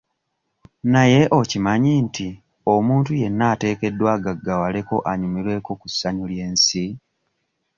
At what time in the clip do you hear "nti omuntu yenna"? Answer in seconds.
2.05-3.43